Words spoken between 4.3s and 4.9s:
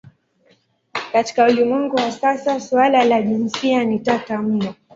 mno.